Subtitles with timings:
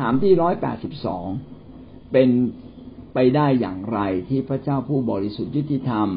[0.00, 1.26] ถามที่ร้อยแปดสิบสอง
[2.12, 2.28] เป็น
[3.14, 6.08] ไปได้อย่างไรที่พระเจ้าผู้บริสุทธิ์ยุติธรรม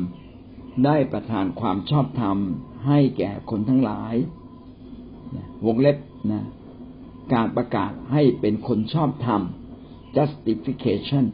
[0.85, 2.37] ได้ประทานความชอบธรรม
[2.87, 4.15] ให้แก่คนทั้งหลาย
[5.65, 5.97] วงเล็บ
[6.31, 6.45] นะ
[7.33, 9.41] การประกาศให้เป็นคนชอบธรรม
[10.15, 11.25] justification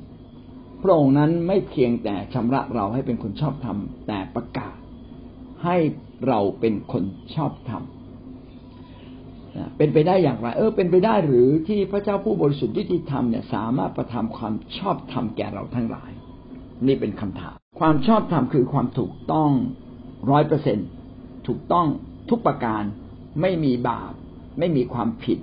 [0.84, 3.78] พระองค์นั้นไม่เพียงแต่ชำระเราให้เป็นคนชอบธรรม
[4.08, 4.76] แต่ประกาศ
[5.64, 5.78] ให้
[6.28, 7.04] เราเป็นคน
[7.36, 7.84] ชอบธรรม
[9.78, 16.12] เป็นไปได้อย่างไร เออ เป็นไปได้หรือที่พระเจ้าผู้บริสุทธิ์ยุติธรรมเนี่ยสามารถประทำความชอบธรรมแก่เราทั้งหลาย
[16.88, 19.52] นี่เป็นคำถาม ความชอบธรรมคือความถูกต้อง
[20.32, 20.78] ร้อยเปอร์เซ็น
[21.48, 21.88] ถูกต้อง
[22.30, 22.84] ทุกประการ
[23.42, 24.14] ไม่มีบาป
[24.60, 25.40] ไม่มีความผิด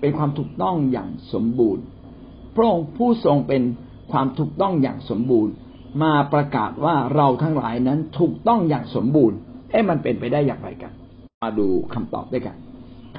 [0.00, 1.84] เป็นความถูกต้องอย่างสมบูรณ์
[2.54, 3.62] พระองค์ผู้ทรงเป็น
[4.12, 5.52] ความถูกต้องอย่างสมบูรณ์
[6.02, 9.36] มาประกาศว่าเราทั้งหลายนั้นถูกต้องอย่างสมบูรณ์
[9.70, 10.92] เอ๊ะมันเป็นไปได้อย่างไรกัน
[11.44, 12.56] มาดูคำตอบด้วยกัน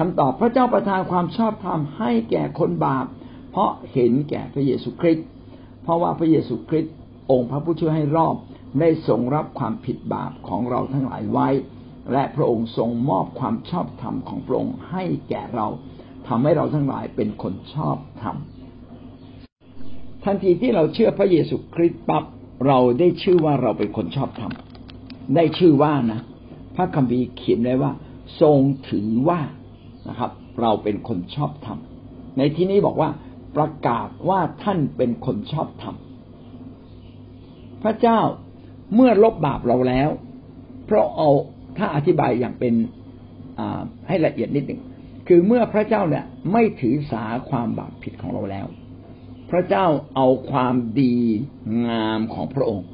[0.01, 3.05] คำตอบพระเจ้าประทานความชอบธรรมให้แก่คนบาป
[3.51, 5.27] เพราะเห็นแก่พระเยซูคริสต์
[5.83, 6.93] เพราะว่าพระเยซูคริสต์
[7.31, 8.35] องค์พระผู้ช่วยให้รอบ
[8.79, 11.49] ได้ทรงรับความผิดบาปของเราทั้งหลายไว้
[12.11, 15.67] และพระองค์ทรงมอบความชอบธรรมของพระองค์ให้แก่เรา
[16.27, 18.35] ทำให้เราทั้งหลายเป็นคนชอบธรรม
[20.23, 22.23] ทันทีที่เราเชื่อพระเยซูคริสต์ปั๊บ
[22.67, 24.53] เราได้ชื่อว่าเราเป็นคนชอบธรรม
[25.35, 26.19] ได้ชื่อว่านะ
[26.75, 27.91] พระคัมภีร์เขียนไว้ว่า
[28.41, 28.57] ทรง
[28.89, 29.39] ถือว่า
[30.09, 31.79] นะครับ เราเป็นคนชอบธรรม
[32.37, 33.09] ในที่นี้บอกว่า
[33.57, 35.95] ประกาศว่าท่านเป็นคนชอบธรรม
[37.83, 38.19] พระเจ้า
[38.95, 40.09] เมื่อลบบาปเราแล้ว
[40.85, 41.29] เพราะเอา
[41.77, 42.73] ถ้าอธิบายอย่างเป็น
[44.07, 44.81] ให้ละเอียดนิดหนึ่ง
[45.27, 48.67] คือเมื่อพระเจ้าเนี่ยไม่ถือสาความบาปผิดของเราแล้ว
[49.51, 49.85] พระเจ้า
[50.15, 51.15] เอาความดี
[51.87, 52.87] งามของพระองค์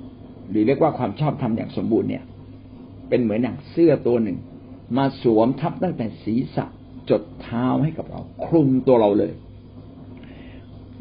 [0.50, 2.24] หรือเรียกว่าความชอบธรรมอย่างสมบูรณ์เนี่ย
[3.10, 4.38] เป็นเหมือนอย่างเสื้อตัวหนึ่ง
[4.98, 6.66] มาสวมทับตั้งแต่ศีรษะ
[7.10, 9.34] จดเท้าให้กับเรา คลุมตัวเราเลย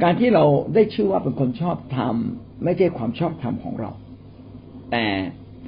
[0.02, 2.14] การที่เราได้ชื่อว่าเป็นคนชอบธรรม
[2.64, 3.91] ไม่ใช่ความชอบธรรมของเรา
[4.92, 5.06] แต่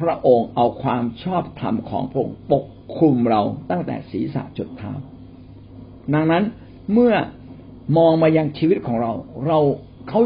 [0.01, 2.65] พระองค์เอาความชอบธรรมของพระองค์ปก
[2.97, 4.93] คลุมเราตั้งแต่ศีรษะจดเท้า
[6.15, 6.45] ดังนั้น
[6.93, 7.15] เมื่อ
[7.97, 9.13] มองมายังชีวิตของเรา
[9.47, 9.59] เรา
[10.09, 10.21] เขา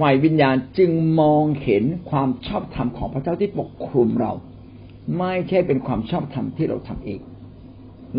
[0.00, 4.32] ฝ่ายวิญญาณจึงมองเห็นความชอบธรรมของพระเจ้าที่ปกคลุมเรา
[5.18, 7.20] ไม่ใช่เป็นความชอบธรรมที่เราทำเอง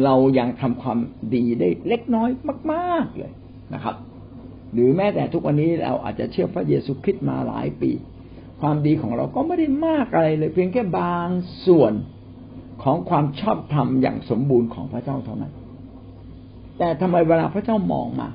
[0.03, 0.99] เรายังทำความ
[1.35, 2.29] ดีได้เล็กน้อย
[2.73, 3.31] มาก ๆเลย
[3.73, 3.95] นะครับ
[4.73, 7.91] หรือแม้แต่ทุกวันนี้เราอาจจะเชื่อพระเยซูคริสต์มาหลายปี
[8.61, 11.29] ความดีของเราก็ไม่ได้มากอะไรเลย เพียงแค่บาง
[11.65, 11.93] ส่วน
[12.83, 15.53] ของความชอบธรรมอย่างสมบูรณ์ของพระเจ้าเท่านั้น
[16.77, 18.29] แต่ทำไมเวลาพระเจ้ามองมา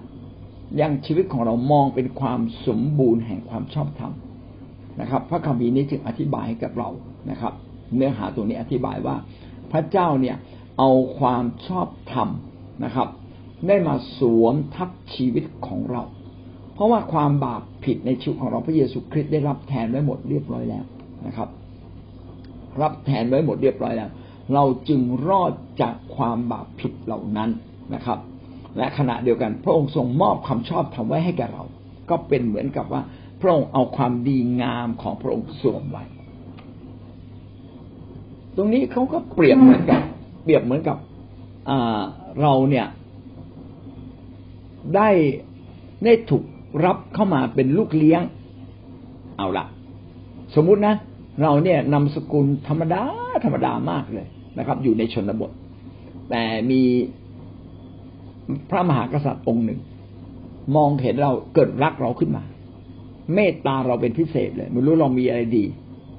[0.81, 4.12] ยังชีวิตของเรามองเป็นความสมบูรณ์แห่งความชอบธรรม
[5.00, 6.88] นะครับ พระคัมภีร์นี้จึงอธิบายให้กับเรา
[7.31, 7.53] นะครับ
[7.97, 9.16] เนื้อหาตรงนี้อธิบายว่า
[9.72, 10.37] พระเจ้าเนี่ย
[10.83, 12.29] เอาความชอบธรรม
[12.85, 13.09] นะครับ
[13.67, 16.03] ได้มาสวมทับชีวิตของเรา
[16.75, 20.85] เพราะว่าความบาปผิดในชีวิตของเราพระเยซูคริสต์ได้รับแทนไว้หมดเรียบร้อยแล้ว
[21.27, 21.49] นะครับ
[22.83, 24.11] รับแทนไว้หมดเรียบร้อยแล้ว
[24.55, 25.53] เราจึงรอด
[25.83, 27.51] จากความบาปผิดเหล่านั้น
[27.95, 28.19] นะครับ
[28.77, 31.63] และขณะเดียวกัน พระองค์ทรงมอบความชอบธรรมไว้ให้แก่เรา
[32.11, 33.03] ก็เป็นเหมือนกับว่า
[33.41, 36.05] พระองค์เอาความดีงามของพระองค์สวมไว้
[38.57, 40.03] ตรงนี้เขาก็เปรียบเหมือนกัน
[40.43, 40.97] เปรียบเหมือนกับ
[42.43, 42.87] เราเนี่ย
[44.97, 45.09] ได้
[46.05, 46.45] ได้ถูก
[46.84, 48.23] รับเข้ามาเป็นลูกเลี้ยง
[49.37, 49.65] เอาละ
[50.55, 50.95] สมมุตินะ
[51.43, 53.03] เราเนี่ยนำสกุลธรรมดา
[53.45, 54.27] ธรรมดามากเลย
[54.59, 55.51] นะครับ อยู่ในชนบท
[56.31, 56.83] แต่มี
[58.71, 59.81] พระมหากษัตริย์องค์หนึ่ง
[60.77, 62.43] มองเห็นเราเกิดรักเราขึ้นมา
[63.34, 65.65] เมตตาเราเป็นพิเศษเลยไม่รู้เรามีอะไรดี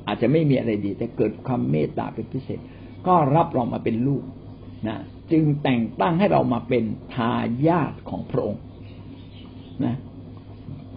[0.08, 2.60] อาจจะไม่มีอะไรดี แต่เกิดความเมตตาเป็นพิเศษ
[3.08, 4.24] ก็รับเรามาเป็นลูก
[4.88, 4.98] นะ
[5.32, 6.84] จึงแต่งตั้งให้เรามาเป็น
[7.16, 7.34] ทา
[7.68, 8.62] ยาทของพระองค์
[9.86, 9.96] นะ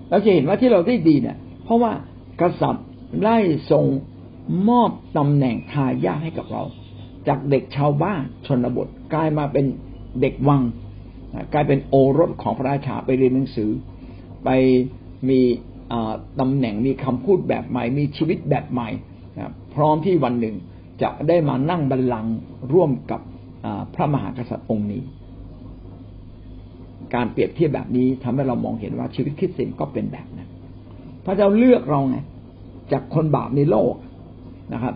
[0.08, 1.92] เราจะเห็นว่าที่เราได้ดีเนี่ยเพราะว่า
[2.40, 2.86] กษัตริย์
[3.24, 3.36] ได้
[3.70, 3.84] ทรง
[4.68, 6.62] มอบตำแหน่งทายาทให้กับเรา
[7.28, 9.64] จากเด็กชาวบ้านชนบทกลายมาเป็น
[10.20, 10.62] เด็กวัง
[11.52, 13.70] กลายเป็นโอรสของพระราชาไปเรียนหนังสือ
[14.44, 14.48] ไป
[15.28, 15.40] มี
[16.40, 18.88] ตำแหน่งมีคำพูดแบบใหม่ มีชีวิตแบบใหม่
[19.74, 20.56] พร้อมที่วันหนึ่ง
[21.02, 22.36] จะได้มานั่งบัลลังก์
[22.72, 23.20] ร่วมกับ
[23.94, 25.02] พระมหากษัตริย์องค์นี้
[27.14, 30.48] การเปรียบเทียบแบบนี้ทำให้เรามองเห็นว่าชีวิตคริสเตียนก็เป็นแบบนั้น
[31.24, 32.16] พระเจ้าเลือกเราไง
[32.92, 33.94] จากคนบาปในโลก
[34.72, 34.94] นะครับ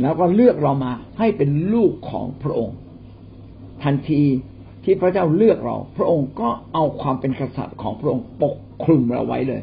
[0.00, 2.76] แล้วก็เลือกเรามาให้เป็นลูกของพระองค์
[3.84, 4.22] ทันที
[4.84, 9.62] ที่พระเจ้าเลือกเรา พระองค์ก็เอาความเป็นกษัตริย์ของพระองค์ปกคลุมเราไว้เลย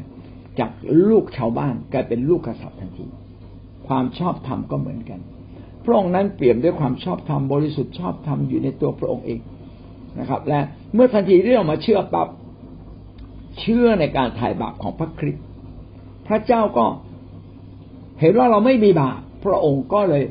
[0.58, 0.70] จาก
[1.08, 3.06] ลูกชาวบ้านกลายเป็นลูกกษัตริย์ทันที
[3.88, 5.20] ความชอบธรรมก็เหมือนกัน
[5.84, 9.40] พระองค์นั้นเปี่ยมด้วยความชอบธรรมบริสุทธิ์ชอบธรรมอยู่ในตัวพระองค์เอง
[10.20, 10.60] นะครับ และ
[10.94, 12.28] เมื่อทันทีที่เรามาเชื่อปั๊บ
[13.60, 15.44] เชื่อในการถ่ายบาปของพระคริสต์
[16.26, 16.86] พระเจ้าก็
[18.20, 20.24] เห็นว่าเราไม่มีบาปพระองค์ก็เลย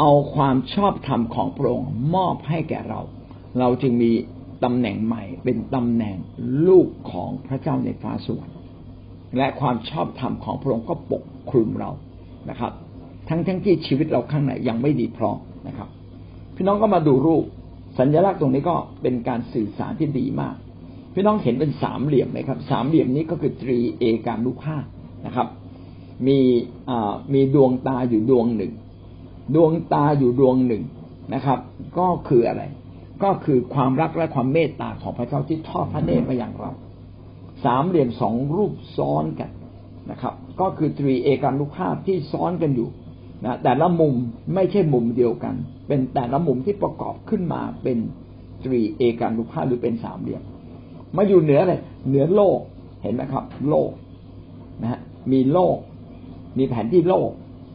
[0.00, 3.00] เอาความชอบธรรมของพระองค์มอบให้แก่เรา
[3.58, 4.10] เราจึงมี
[4.64, 6.16] ตำแหน่งใหม่ เป็นตำแหน่ง
[6.66, 8.58] ลูกของพระเจ้าในฟ้าสวรรค์
[9.36, 11.90] และความชอบธรรมของพระองค์ก็ปกคลุมเรา
[12.50, 12.72] นะครับ
[13.32, 15.38] ทั้งทั้งที่ชีวิตเราข้างในยังไม่ดีพร้อม
[15.68, 15.88] นะครับ
[16.56, 17.44] พี่น้องก็มาดูรูป
[17.98, 20.54] สัญลักษณ์ตรงนี้ก็เป็นการสื่อสารที่ดีมาก
[21.14, 24.84] พี่น้องเห็นเป็นสามเหลี่ยมไหมครับ สามเหลี่ยมนี้ก็คือตรีเอกานุภาพ
[25.26, 25.48] นะครับ
[26.26, 26.38] มี
[27.32, 28.72] มีดวงตาอยู่ดวงหนึ่ง
[29.54, 30.82] ดวงตาอยู่ดวงหนึ่ง
[31.34, 31.58] นะครับ
[31.98, 32.62] ก็คืออะไร
[33.22, 36.72] ก็คือความรักและความเมตตาของพระเจ้าที่ทอดพระเนตรมาอย่างเรา
[37.64, 39.50] สามเหลี่ยมสองรูปซ้อนกัน
[40.10, 42.88] นะครับ ก็คือตรีเอกานุภาพที่ซ้อนกันอยู่
[43.44, 44.14] นะแต่ละมุม
[44.54, 45.54] ไม่ใช่มุมเดียวกัน
[45.88, 47.98] เป็นแต่ละมุมที่ประกอบขึ้นมาเป็น
[48.64, 50.42] ตรีเอกานุภาพหรือเป็นสามเหลี่ยม
[51.16, 51.74] มาอยู่เหนืออะไร
[52.08, 52.58] เหนือโลก
[53.02, 53.90] เห็นไหมครับ โลก
[54.82, 55.00] นะฮะ
[55.32, 55.76] มีโลก
[56.58, 57.30] มีแผนที่โลก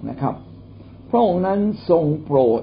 [0.10, 0.34] นะครับ
[1.10, 1.60] พระองค์นั้น
[1.90, 2.62] ทรงโปรด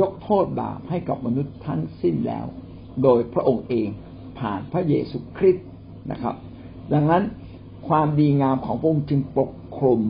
[0.00, 2.46] ยกโทษบาปให้กับมนุษย์ทั้งสิ้นแล้ว
[3.02, 3.88] โดยพระองค์เอง
[4.38, 5.66] ผ่านพระเยซูคริสต์
[6.10, 6.34] นะครับ
[6.92, 7.22] ดังนั้น
[7.88, 10.00] ความดีงามของพระองค์จึงปกคลุม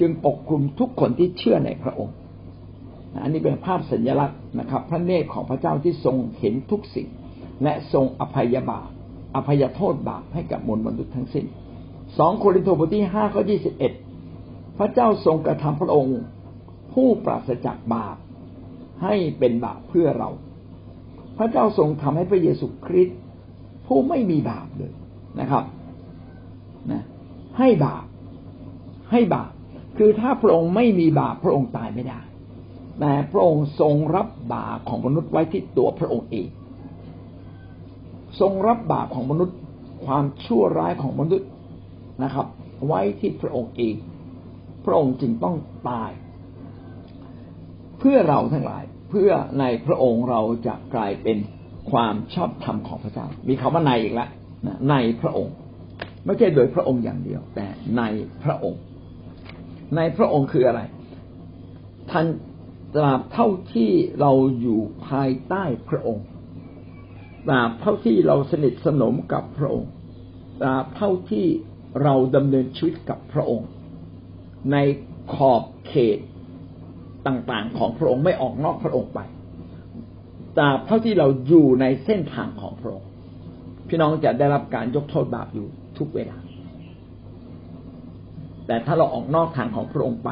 [0.00, 2.16] จึงปกคลุมทุกคนที่เชื่อในพระองค์
[3.22, 7.08] อันนี้เป็นภาพสัญลักษณ์นะครับ พระเนตรของพระเจ้าที่ทรงเห็นทุกสิ่ง
[7.62, 8.88] และทรงอภัยบาป
[9.36, 11.46] อภัยโทษบาปให้กับมวลมนุษย์ทั้งสิ้น
[12.18, 13.92] สองโครินธ์บทที่ห้าข้อยี่สิบเอ็ด
[14.78, 16.20] พระเจ้าทรงกระทำพระองค์
[16.92, 18.16] ผู้ปราศจากบาป
[19.02, 20.30] ให้เป็นบาปเพื่อเรา
[21.38, 23.18] พระเจ้าทรงทำให้พระเยซูคริสต์
[23.86, 24.92] ผู้ไม่มีบาปเลย
[25.40, 25.64] นะครับ
[26.92, 27.02] นะ
[27.58, 28.04] ให้บาป
[29.10, 29.52] ให้บาป
[30.02, 32.20] คือถ้าพระองค์ไม่มีบาปพระองค์ตายไม่ได้
[33.00, 36.48] แต่พระองค์ทรงรับบาปของมนุษย์ไว้ที่ตัวพระองค์เอง
[38.40, 39.56] ทรงรับบาปของมนุษย์
[40.06, 41.48] ความชั่วร้ายของมนุษย์
[42.22, 42.46] นะครับ
[42.86, 43.94] ไว้ที่พระองค์เอง
[44.84, 45.56] พระองค์จึงต้อง
[45.88, 46.10] ตาย
[47.98, 49.30] เพื่อเราทั้งหลายเพื่อ
[49.60, 51.38] ในพระองค์เราจะกลายเป็น
[51.90, 54.28] ความชอบธรรมของพระเจ้า มีคำว่าในอีกแล้ว
[54.90, 55.54] ในพระองค์
[56.24, 57.66] ไม่ใช่โดยพระองค์อย่างเดียว แต่
[57.96, 58.02] ใน
[58.44, 58.82] พระองค์
[59.96, 60.80] ในพระองค์คืออะไร
[62.10, 62.26] ท่าน
[62.94, 63.90] ตราบเท่าที่
[64.20, 66.26] เราอยู่ภายใต้พระองค์
[67.48, 69.90] ตราบเท่าที่เราสนิทสนมกับพระองค์
[70.60, 71.46] ตราบเท่าที่
[72.02, 73.68] เราดำเนินชีวิตกับพระองค์
[74.72, 74.76] ใน
[75.34, 76.18] ขอบเขต
[77.26, 79.20] ต่างๆ ของพระองค์ไม่ออกนอกพระองค์ไป
[80.58, 83.08] ตราบเท่าที่เราอยู่ในเส้นทางของพระองค์
[83.88, 85.66] พี่น้องจะได้รับการยกโทษบาปอยู่
[85.98, 86.36] ทุกเวลา
[88.70, 90.30] แต่ถ้าเราออกนอกทางของพระองค์ไป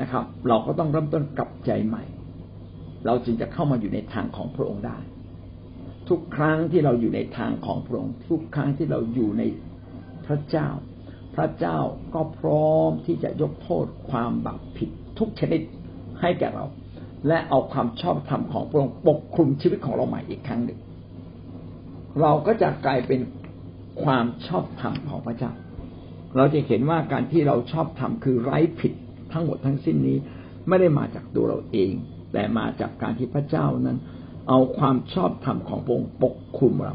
[0.00, 2.04] นะครับ เราก็ต้องเริ่มต้นกลับใจใหม่
[3.06, 4.98] เราจึงจะเข้ามาอยู่ในทางของพระองค์ได้
[6.08, 9.42] ทุกครั้งที่เราอยู่ในทางของพระองค์ ทุกครั้งที่เราอยู่ใน
[10.26, 10.68] พระเจ้า
[11.36, 11.78] พระเจ้า
[12.14, 15.60] ก็พร้อมที่จะยกโทษความบาปผิด ทุกชนิด
[16.20, 16.64] ให้แก่เรา
[17.28, 20.78] และเอาความชอบธรรมของพระองค์ปกคลุมชีวิตของเราใหม่อีกครั้งหนึ่ง
[22.20, 23.20] เราก็จะกลายเป็น
[24.04, 25.52] ความชอบธรรมของพระเจ้า
[26.36, 28.92] เราจะเห็นว่าการที่เราชอบทำคือไร้ผิด
[29.32, 30.18] ทั้งหมดทั้งสิ้นนี้
[30.68, 31.92] ไม่ได้มาจากตัวเราเอง
[32.32, 33.98] แต่มาจากการที่พระเจ้านั้น
[34.48, 36.94] เอาความชอบธรรมของพระองค์ปกคุมเรา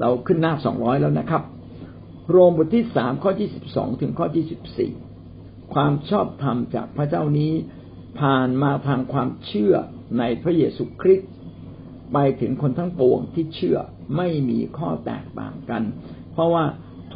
[0.00, 1.42] เราขึ้นหน้าสองร้อยแล้วนะครับ
[2.30, 4.92] โรมบทที่สามข้อที่สิบสองถึงข้อที่สิบสี่
[5.74, 7.52] ความชอบธรรมจากพระเจ้านี้
[8.20, 9.74] ผ่านมาทางความเชื่อ
[10.18, 11.30] ในพระเยซูคริสต์
[12.12, 13.78] ไปถึงคนทั้งปวงที่เชื่อ
[14.16, 15.82] ไม่มีข้อแตกต่างกัน
[16.32, 16.64] เพราะว่า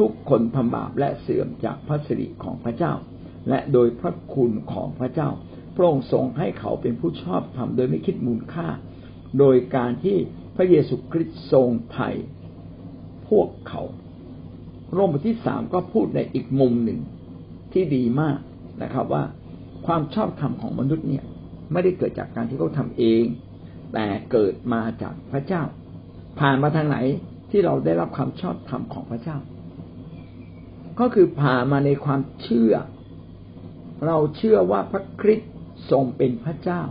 [0.03, 2.93] ทุกคนทำบาปและเสื่อมจากพระสิริของพระเจ้า
[3.49, 5.31] และโดยพระคุณของพระเจ้า
[5.77, 8.67] พระองค์ทรงให้เขาเป็นผู้ชอบธรรมโดยไม่คิดมูลค่า
[9.39, 10.17] โดยการที่
[10.57, 12.11] พระเยซูคริสต์ทรงไถ่
[13.29, 13.83] พวกเขา
[14.93, 17.01] โรมบทที่สามก็พูดในอีกมุมหนึ่ง
[17.73, 18.39] ที่ดีมาก
[18.83, 19.25] นะครับว่า
[19.87, 21.25] ความชอบธรรมของมนุษย์เนี่ย
[21.73, 23.25] ไม่ได้เกิดจากการที่เขาทาเอง
[23.93, 25.63] แต่เกิดมาจากพระเจ้า
[26.41, 26.99] ผ่านมาทางไหน
[27.51, 29.39] ที่เราได้รับความชอบธรรมของพระเจ้า
[31.01, 32.75] ก็คือผ่ามาในความเชื่อ
[34.07, 35.51] เราเชื่อว่าพระคริสต์
[35.91, 36.83] ทรงเป็นพระเจ้า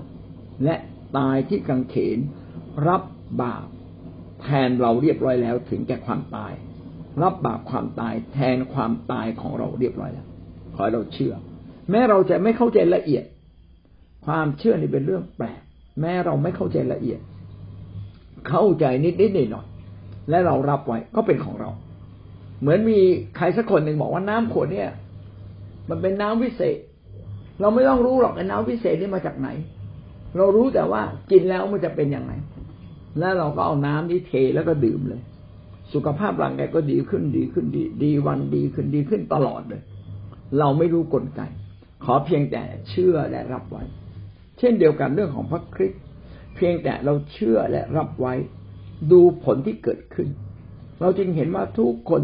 [0.64, 0.76] และ
[1.18, 2.20] ตายที่กังเขน
[2.88, 3.02] รับ
[3.42, 3.68] บาป
[4.42, 6.54] แทนเราเรียบร้อยแล้วถึงแก่ความตาย
[7.22, 10.28] รับบาปความตายแทนความตายของเราเรียบร้อยแล้ว
[10.76, 11.34] ขอให้เราเชื่อ
[11.90, 13.24] แม้เราจะไม่เข้าใจละเอียด
[14.26, 15.62] ความเชื่อนี่เป็นเรื่องแปลก
[16.02, 17.20] แม้เราไม่เข้าใจละเอียด
[18.50, 19.66] เข้าใจนิดนิดหน่อยหน่อย
[20.30, 21.70] และเรารับไว้ก็เป็นของเรา
[22.62, 23.00] เหมือนมี
[23.38, 24.90] ใครสักคนหนึ่งบอกว่าน้ำขวดเนี่ย
[25.90, 26.78] มันเป็นน้ำวิเศษ
[27.62, 29.50] เราไม่ต้องรู้หรอกไอ้น้ำวิเศษนี่มาจากไหน
[30.38, 31.02] เรารู้แต่ว่า
[31.32, 32.34] กินแล้วมันจะเป็นอย่างไร
[33.20, 35.22] แล้วเราก็เอาน้ำนี้เทแล้วก็ดื่มเลย
[35.94, 39.82] สุขภาพร่างกายก็ดีขึ้นดีขึ้นดีดีวันดีขึ้นดีขึ้นตลอดเลย
[40.60, 41.42] เราไม่รู้กลไก
[42.04, 43.84] ขอเพียงแต่เชื่อและรับไว้
[44.60, 46.02] เช่นเดียวกันเรื่องของพระคริสต์
[46.56, 48.34] เพียงแต่เราเชื่อและรับไว้
[49.12, 50.28] ดูผลที่เกิดขึ้น
[51.02, 52.22] เราจึงเห็นว่าทุกคน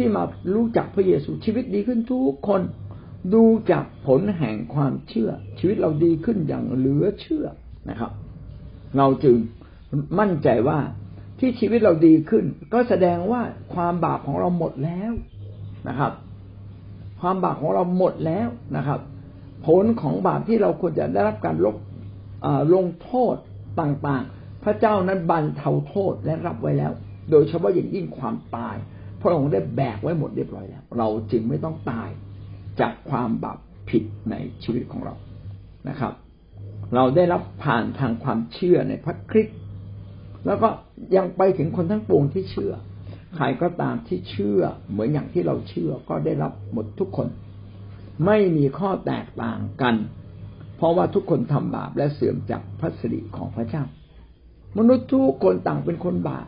[0.00, 2.62] ที่มารู้จักพระเยซูชีวิตดีขึ้นทุกคน
[3.34, 7.46] ดูจากผลแห่งความเชื่อ ชีวิตเราดีขึ้นอย่างเหลือเชื่อ
[7.90, 8.10] นะครับ
[8.98, 9.36] เราจึง
[10.18, 10.78] มั่นใจว่า
[11.38, 13.42] ที่ชีวิตเราดีขึ้น ก็แสดงว่า
[13.74, 15.12] ความบาปของเราหมดแล้ว
[15.88, 16.12] นะครับ
[17.20, 19.00] ความบาปของเราหมดแล้วนะครับ
[19.66, 21.76] ผลของบาปที่เราควรจะได้รับการลบ
[22.74, 23.34] ลงโทษ
[23.80, 26.92] ต่างๆ พระเจ้านั้นบันเทาโทษและรับไว้แล้ว
[27.30, 28.76] โดยเฉพาะอย่างยิ่งความตาย
[29.20, 32.08] พระองค์ได้แบกไว้หมดเรียบร้อยแล้ว เราจึงไม่ต้องตาย
[32.80, 33.58] จากความบาป
[33.90, 35.14] ผิดในชีวิตของเรา
[35.88, 36.12] นะครับ
[36.94, 39.58] เราได้รับผ่านทางความเชื่อในพระคริสต์
[40.46, 40.68] แล้วก็
[41.16, 42.72] ยังไปถึงคนทั้งปวงที่เชื่อ
[43.36, 44.60] ใครก็ตามที่เชื่อ
[44.90, 47.28] เหมือนอย่างที่เราเชื่อก็ได้รับหมดทุกคน
[48.26, 49.94] ไม่มีข้อแตกต่างกัน
[50.76, 53.84] เพราะว่าทุกคนทำบาปและเสื่อมจากพระสิริของพระเจ้า
[54.78, 56.46] มนุษย์ทุกคนต่างเป็นคนบาป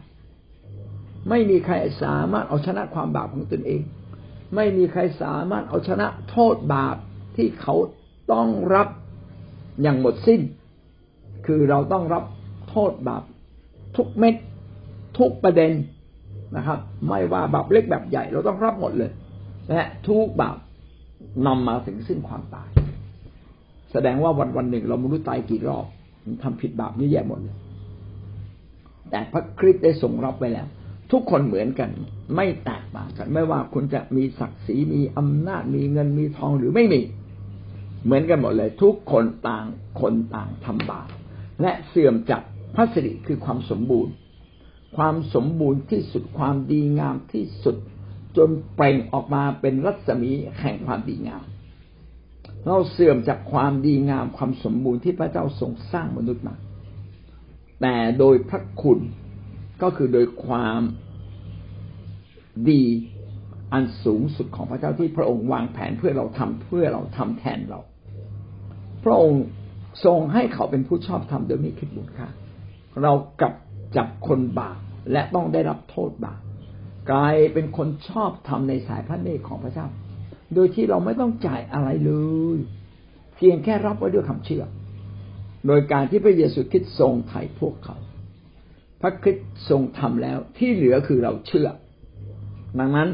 [1.28, 3.82] ไม่มีใครสามารถเอาชนะความบาปของตนเอง
[4.54, 6.96] ไม่มีใครสามารถเอาชนะโทษบาป
[7.36, 7.74] ที่เขา
[8.32, 8.88] ต้องรับ
[9.82, 10.40] อย่างหมดสิ้น
[11.46, 12.24] คือเราต้องรับ
[12.68, 13.22] โทษบาป
[13.96, 14.34] ทุกเม็ด
[15.18, 15.72] ทุกประเด็น
[16.56, 19.10] นะครับ ไม่ว่าบาปเล็กแบบใหญ่ เราต้องรับหมดเลย
[19.68, 20.56] และทุกบาป
[21.46, 22.68] นำมาถึงซึ่งความตาย
[23.92, 25.86] แสดงว่าวันวันหนึ่งเราไม่รู้ตายกี่รอบ
[26.42, 27.56] ทำผิดบาปนี่แย่หมดเลย
[29.10, 30.66] แต่พระคริสต์ได้ทรงรับไว้แล้ว
[31.12, 31.90] ทุกคนเหมือนกัน
[32.36, 37.00] ไม่แตกต่างกัน ไม่ว่าคุณจะมีศักดิ์ศรีมีอำนาจมีเงินมีทองหรือไม่มี
[38.04, 39.66] เหมือนกันหมดเลย ทุกคนต่าง
[40.00, 41.08] คนต่างทำบาป
[41.62, 42.42] และเสื่อมจาก
[42.74, 44.12] พระสิริคือความสมบูรณ์
[44.96, 47.76] ความสมบูรณ์ที่สุดความดีงามที่สุด
[48.36, 51.44] จนเปล่งออกมาเป็นรัศมีแห่งความดีงาม
[52.66, 56.54] เราเสื่อมจากความดีงามความสมบูรณ์ที่พระเจ้าทรงสร้างมนุษย์มา
[57.80, 58.98] แต่โดยพระคุณ
[59.82, 60.80] ก็คือโดยความ
[62.70, 62.84] ดี
[63.72, 67.80] อันสูงสุดของพระเจ้าที่พระองค์วางแผนเพื่อเราทำเพื่อเราทำแทนเรา
[69.04, 69.42] พระองค์
[70.04, 72.28] ทรงให้เขาเป็นผู้ชอบธรรมโดยไม่คิดบุญค่า
[73.02, 73.54] เรากลับ
[73.96, 74.78] จับคนบาป
[75.12, 76.40] และต้องได้รับโทษบาป
[77.10, 79.86] กลายเป็นคนชอบทำในสายพระเนตรของพระเจ้า
[80.54, 82.12] โดยที่เราไม่ต้องจ่ายอะไรเล
[82.56, 82.58] ย
[83.36, 84.64] เพียงแค่รับไว้ด้วยคำเชื่อ
[85.66, 87.96] โดยการที่พระเยซูคริสต์ทรงไถ่พวกเขา
[89.02, 91.68] พระคริสต์ทรงทำแล้ว ที่เหลือคือเราเชื่อ
[92.78, 93.08] ดังนั้น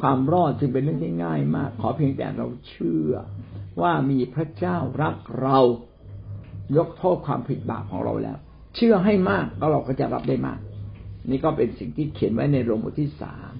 [0.00, 3.12] ความรอดจึงเป็นเรื่องที่ง่ายมาก ขอเพียงแต่เราเชื่อ
[3.80, 5.58] ว่ามีพระเจ้ารักเรา
[6.76, 8.38] ยกโทษความผิดบาปของเราแล้ว
[8.76, 10.58] เชื่อให้มากแล้วเราก็จะรับได้มาก
[11.30, 13.52] นี่ก็เป็นสิ่งที่เขียนไว้ในโรมบทที่สาม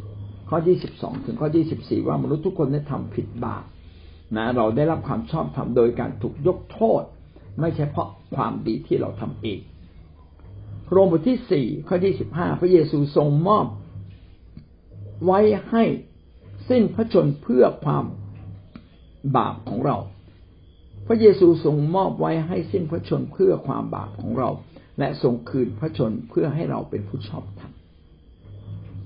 [0.48, 3.64] ข้อที่สิบสองถึงข้อที่สิบสี่ว่ามนุษย์ทุกคนได้ทำผิดบาป
[4.36, 7.02] นะเราได้รับความชอบธรรมโดยการถูกยกโทษ
[7.60, 9.60] ไม่ใช่เพราะความดีที่เราทำเอง
[10.90, 13.66] โรมบทที่สี่ข้อที่สิบห้าพระเยซูทรงมอบ
[15.26, 15.84] ไว้ให้
[16.68, 18.04] สิ้นพระชนเพื่อความ
[19.36, 19.96] บาปของเรา
[21.06, 24.48] พระเยซูทรงมอบไว้ให้สิ้นพระชนเพื่อความบาปของเรา
[24.98, 27.72] และทรงคืนพระชนเพื่อให้เราเป็นผู้ชอบธรรม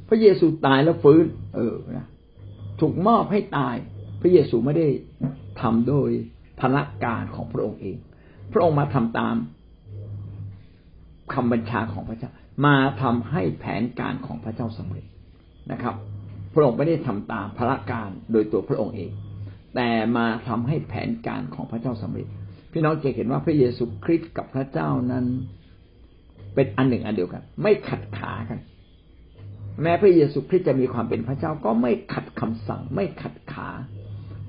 [0.09, 1.25] พระเยซูตายแล้วฟื้น
[1.55, 2.09] เออนะ
[2.81, 3.77] ถูกมอบให้ตาย
[4.21, 4.89] พระเยซูไม่ได้
[5.61, 6.11] ทำโดย
[6.61, 7.97] พละการของพระองค์เอง
[8.53, 9.35] พระองค์มาทำตาม
[11.33, 12.31] คำบัญชาของพระเจ้า
[12.67, 15.07] มาทำให้แผนการของพระเจ้าสำเร็จ
[15.73, 15.95] นะครับ
[16.53, 19.11] พระองค์ไม่ได้ทำตามพละการโดยตัวพระองค์เอง
[19.75, 22.27] แต่มาทำให้แผนการของพระเจ้าสำเร็จ
[22.73, 25.25] พี่น้องจะเห็นว่าพระเยซูคริสต์กับพระเจ้านั้น
[26.55, 28.59] เป็นอันหนึ่งอันเดียวกัน ไม่ขัดขากัน
[29.83, 33.69] แม้พระเยซูคริสต์จะมีความเป็นพระเจ้าก็ไม่ขัดคำสั่ง ไม่ขัดขา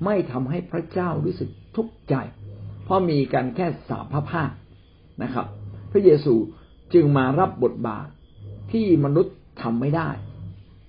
[0.04, 2.14] ไม่ทำให้พระเจ้ารู้สึกทุกข์ใจ
[2.84, 4.50] เพราะมีกันแค่สามพระภาค
[5.22, 5.46] นะครับ
[5.92, 6.34] พระเยซู
[6.96, 8.06] จึงมารับบทบาท
[8.72, 10.10] ที่มนุษย์ทำไม่ได้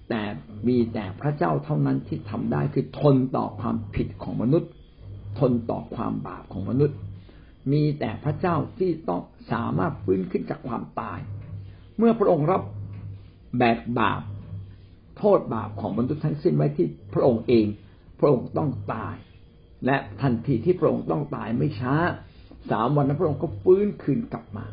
[0.10, 0.22] แต่
[0.68, 4.70] มีแต่พระเจ้าเท่านั้นที่ทำได้คือทนต่อความผิดของมนุษย์
[5.40, 6.98] ทนต่อความบาปของมนุษย์
[7.72, 9.22] มีแต่พระเจ้าที่ต้อง
[9.52, 11.20] สามารถฟื้นขึ้นจากความตาย
[11.98, 12.62] เมื่อพระองค์รับ
[13.58, 14.22] แบกบาป
[15.18, 17.66] โทษบาปของมนุษย์ทั้งสิ้นไว้ที่พระองค์เอง
[18.20, 19.16] พระองค์ต้องตาย
[19.86, 21.96] และทันทีที่พระองค์ต้องตายไม่ช้า
[22.72, 24.66] สามวันนั้นพระองค์ก็ฟื้นคืนกลับมา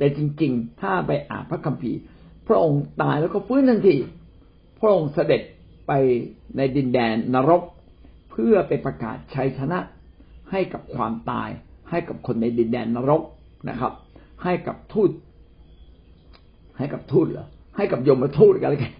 [0.00, 1.98] แต่จริง ๆ ถ้าไปอ่านพระคัมภีร์
[2.48, 3.96] พระองค์ตายแล้วก็ฟื้นทันที
[4.80, 5.42] พระองค์เสด็จ
[5.88, 5.92] ไป
[6.56, 7.62] ในดินแดนนรก
[8.30, 9.78] เพื่อไปประกาศชัยชนะ
[10.50, 11.48] ให้กับความตาย
[11.90, 13.22] ให้กับคนในดินแดนนรก
[13.68, 13.92] นะครับ
[14.44, 15.10] ให้กับทูต
[16.78, 18.92] ให้กับทูตเหรอให้กับยมมาทูตกันเลยกัน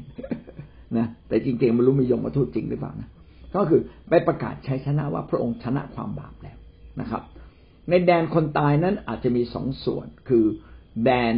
[0.98, 3.08] นะแต่จริงๆมันรู้มียมมาทูตจริงหรือเปล่านะ
[3.54, 6.56] ก็คือไปประกาศชัยชนะว่าพระองค์ชนะความบาปแล้ว
[7.00, 7.22] นะครับ
[7.88, 10.44] ในแดนคนตายนั้นอาจจะมีสองส่วนคือ
[11.04, 11.34] แดน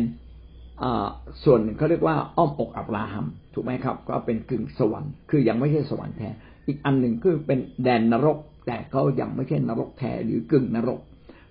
[1.44, 6.30] ส่วนหนึ่งเขาเรียกว่าอ้อมอกอับราฮัมถูกไหมครับ ก็เป็นกึ่งสวรรค์คือยังไม่ใช่สวรรค์แท้
[6.66, 11.00] อีกอันหนึ่งคือเป็นแดนนรก แต่ก็ยังไม่ใช่นรกแท้หรือกึ่งนรก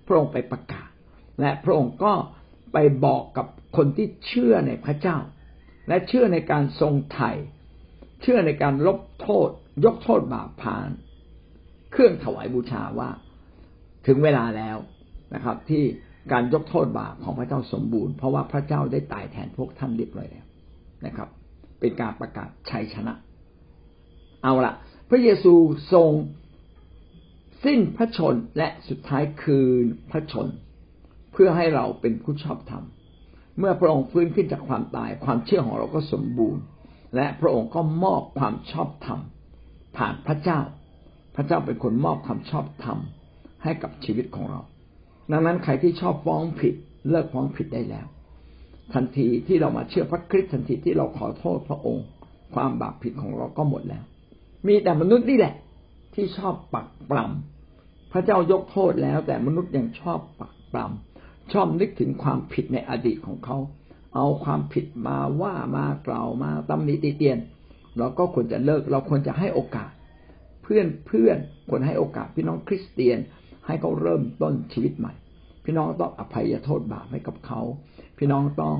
[0.08, 0.90] พระองค์ไปประกาศ
[1.40, 2.14] และพระองค์ก็
[2.74, 5.18] ไปบอกกับคนที่เชื่อในพระเจ้า
[5.88, 7.32] และเชื่อในการทรงไถ่
[8.22, 9.50] เชื่อในการลบโทษ
[9.86, 10.90] ยกโทษบาปผ่าน
[11.92, 13.10] เครื่องถวายบูชาว่า
[14.08, 14.78] ถึงเวลาแล้ว
[15.36, 15.84] นะครับ ที่
[16.32, 20.46] การยกโทษบาปของพระเจ้าสมบูรณ์เพราะว่าพระเจ้าได้ตายแทนพวกท่านเรียบร้อยแล้ว
[21.06, 21.30] นะครับ
[21.80, 23.14] เป็นการประกาศชัยชนะ
[24.44, 24.74] เอาละ
[25.10, 25.54] พระเยซู
[25.94, 26.12] ทรง
[27.66, 30.48] สิ้นพระชนและสุดท้ายคืนพระชน
[31.32, 32.84] เพื่อให้เราเป็นผู้ชอบธรรม
[33.60, 36.62] เมื่อพระองค์ฟื้นขึ้นจากความตายความเชื่อของเราก็สมบูรณ์
[37.16, 39.20] และพระองค์ก็มอบความชอบธรรม
[39.98, 40.60] ผ่านพระเจ้า
[41.36, 42.98] พระเจ้าเป็นคนมอบความชอบธรรม
[43.64, 44.62] ให้กับชีวิตของเรา
[45.32, 46.74] ดังนั้นใครที่ชอบฟ้องผิด
[47.10, 48.08] เลิกฟ้องผิดได้แล้ว
[48.94, 52.06] ทันทีที่เรามาเชื่อพระคริสต์ทันทีที่เราขอโทษพระองค์
[52.54, 54.04] ความบาปผิดของเราก็หมดแล้ว
[54.68, 55.56] มีแต่มนุษย์นี่แหละ
[56.14, 63.58] ที่ชอบปักปรำพระเจ้ายกโทษแล้ว แต่มนุษย์ยังชอบปักปรำชอบนึกถึงความผิดในอดีตของเขา
[64.16, 67.38] เอาความผิดมาว่ามากล่าวมาตำหนิติเตียน
[67.98, 69.92] เราก็ควรจะเลิกเราควรจะให้โอกาส
[70.64, 71.38] เพื่อนเพื่อน
[71.70, 73.18] ควรให้โอกาสพี่น้องคริสเตียน
[73.66, 75.14] ให้เขาเริ่มต้นชีวิตใหม่
[75.66, 77.62] พี่น้องต้องอภัยโทษบาปให้กับเขา
[78.18, 78.76] พี่น้องต้อง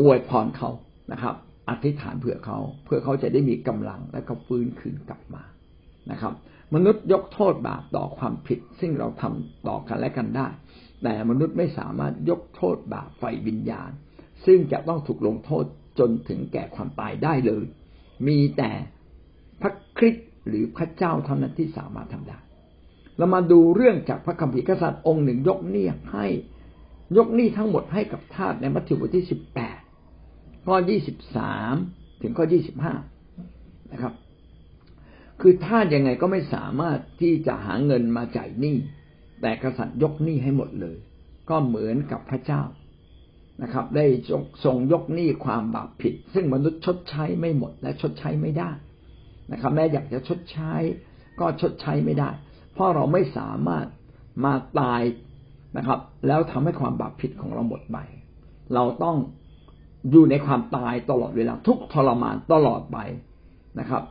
[0.00, 0.70] อวยพรเขา
[1.12, 1.34] นะครับ
[1.68, 5.42] อธิษฐานเผื่อเขา เพื่อเขาจะได้มีกำลังและก็ฟื้นคืนกลับมา
[6.10, 6.34] นะครับ
[6.74, 10.48] มนุษย์ยกโทษบาปต่อความผิด ซึ่งเราทำต่อกันและกันได้
[11.02, 13.90] แต่มนุษย์ไม่สามารถยกโทษบาปไฟวิญญาณ
[14.46, 15.64] ซึ่งจะต้องถูกลงโทษ
[15.98, 17.64] จนถึงแก่ความตายได้เลย
[18.28, 18.70] มีแต่
[19.60, 22.38] พระคริสต์หรือพระเจ้าเท่านั้นที่สามารถทำได้
[23.18, 26.26] เรามาดูเรื่องจากพระคัมภีร์กษัตริย์องค์หนึ่งยกหนี้ให้
[27.16, 29.78] ยกหนี้ทั้งหมดให้กับทาสในมัทธิวบทที่สิบแปด
[30.66, 31.74] ข้อยี่สิบสาม
[32.22, 32.94] ถึงข้อยี่สิบห้า
[33.92, 34.14] นะครับ
[35.40, 38.76] คือทาสยังไงก็ไม่สามารถที่จะหาเงินมาจ่ายหนี้
[39.40, 40.96] แต่กษัตริย์ยกหนี้ให้หมดเลย
[41.50, 42.62] ก็เหมือนกับพระเจ้า
[43.62, 44.06] นะครับ ได้
[44.64, 48.70] ทรงยกหนี้ความบาปผิด ซึ่งมนุษย์ชดใช้ไม่หมดและชดใช้ไม่ได้
[49.52, 50.72] นะครับ แม้อยากจะชดใช้
[51.40, 52.30] ก็ชดใช้ไม่ได้
[52.72, 53.86] เพราะเราไม่สามารถ
[54.44, 55.02] มาตาย
[55.76, 57.98] นะครับ แล้วทำให้ความบาปผิดของเราหมดไป
[58.74, 59.16] เราต้อง
[60.10, 62.98] อยู่ในความตายตลอดเวลาทุกทรมานตลอดไป
[63.78, 64.02] นะครับ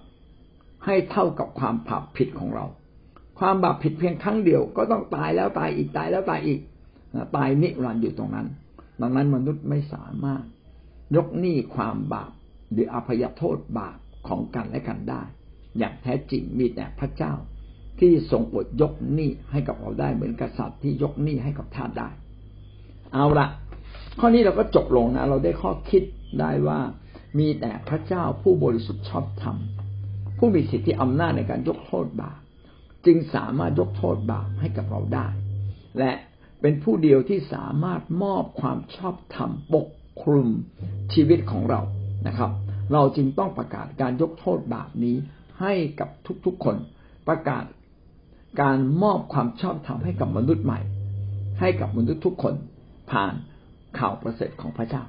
[0.86, 2.66] ให้เท่ากับความบาปผิดของเรา
[3.40, 6.60] ความบาปผิดเพียงครั้งเดียว ก็ต้องตายแล้วตายอีกตายแล้วตายอีก
[7.36, 8.48] ตายนิรันดร์อยู่ตรงนั้น
[9.02, 10.44] ดังนั้นมนุษย์ไม่สามารถ
[11.16, 12.32] ยกหนี้ความบาป
[12.72, 13.98] หรืออภัยโทษบาป
[14.28, 15.24] ของกันและกันได้
[15.78, 17.34] อย่างแท้จริงมีแต่พระเจ้า
[18.02, 22.10] ที่ทรงอดยกหนี้ให้กับเราได้เหมือนกษัตริย์ที่ยกหนี้ให้กับทาสได้
[23.14, 23.48] เอาละ
[24.20, 26.04] ข้อนี้เราก็จบลงนะ เราได้ข้อคิด
[26.40, 26.80] ได้ว่า
[27.40, 29.58] มีแต่พระเจ้าผู้บริสุทธิ์ชอบธรรม
[30.38, 32.40] ผู้มีสิทธิอำนาจในการยกโทษบาป
[33.06, 35.28] จึงสามารถยกโทษบาปให้กับเราได้
[36.00, 36.12] และ
[36.62, 39.88] เป็นผู้เดียวที่สามารถมอบความชอบธรรมปก
[40.22, 40.50] คลุม
[41.14, 41.82] ชีวิตของเรา
[42.28, 42.52] นะครับ
[42.94, 45.16] เราจึงต้องประกาศการยกโทษบาปนี้
[45.62, 46.10] ให้กับ
[46.46, 46.76] ทุกๆคน
[47.28, 47.64] ประกาศ
[48.62, 50.80] การมอบความชอบธรรมให้กับมนุษย์ใหม่
[51.60, 52.56] ให้กับมนุษย์ทุกคน
[53.12, 53.34] ผ่าน
[54.00, 55.04] ข่าวประเสริฐของพระเจ้า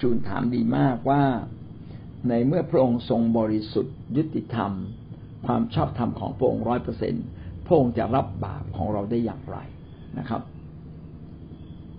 [0.00, 1.22] จูนถามดีมากว่า
[2.28, 4.72] ในเมื่อพระองค์ทรงบริสุทธิ์ ยุติธรรม
[5.46, 7.14] ความชอบธรรมของพระองค์ร้อยเปอร์เซ็น
[7.66, 9.58] พระองค์จะรับบาปของเราได้อย่างไร
[10.18, 10.42] นะครับ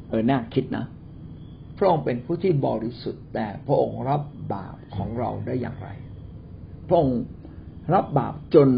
[0.09, 0.85] เออน่าคิดนะ
[1.77, 4.21] พระองค์เป็นผู้ที่บริสุทธิ์ แต่พระองค์รับ
[4.53, 5.89] บาปของเราได้อย่างไร
[6.87, 7.19] พระองค์
[7.93, 8.69] รับบาปจน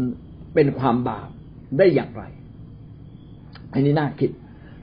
[0.54, 1.28] เป็นความบาป
[1.78, 2.24] ได้อย่างไร
[3.72, 4.30] อันนี้น่าคิด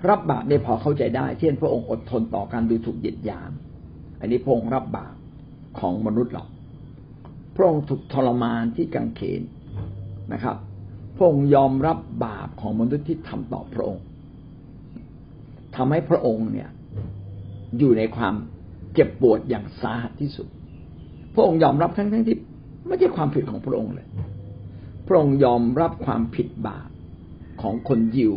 [0.09, 3.51] รับบาปเนี่ยพอเข้าใจได้ เช่น พระองค์อดทนต่อการดูถูกเหยียดหยาม
[4.19, 5.15] อันนี้พระองค์รับบาป
[5.79, 6.45] ของมนุษย์เรา
[7.55, 9.41] พระองค์ถูกทรมานที่กังเขน
[10.33, 10.57] นะครับ
[11.15, 14.03] พระองค์ยอมรับบาปของมนุษย์ที่ทำต่อพระองค์
[15.75, 16.69] ทำให้พระองค์เนี่ย
[17.77, 18.33] อยู่ในความ
[18.93, 20.47] เจ็บปวดอย่างสาหัสที่สุด
[21.33, 22.37] พระองค์ยอมรับทั้งทั้งที่
[22.87, 24.07] ไม่ใช่ความผิดของพระองค์เลย
[25.07, 26.89] พระองค์ยอมรับความผิดบาป
[27.61, 28.33] ของคนยิว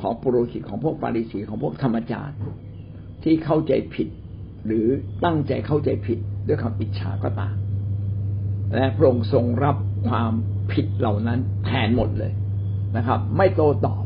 [0.00, 2.38] ของปุโรหิตของพวกปาริสีของพวกธรรมจารย์
[3.24, 4.08] ที่เข้าใจผิด
[4.66, 4.86] หรือ
[5.24, 7.56] ตั้งใจเข้าใจผิดด้วยคำอิจฉาก็ตาม
[8.74, 9.76] และพระองค์ทรงรับ
[10.08, 10.32] ความ
[10.72, 12.32] ผิดเหล่านั้นแทนหมดเลย
[12.96, 14.02] นะครับ ไม่โต้ตอบ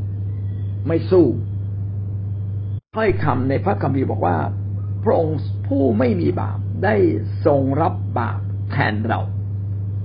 [0.87, 1.27] ไม่สู้
[2.95, 4.37] ถ้อยคำในพระคัมภีร์บอกว่า
[5.05, 6.95] พระองค์ผู้ไม่มีบาปได้
[7.47, 8.41] ทรงรับบาป
[8.71, 9.21] แทนเรา